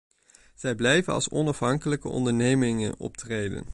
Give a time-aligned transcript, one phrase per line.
[0.55, 3.67] Zij blijven als onafhankelijke ondernemingen optreden.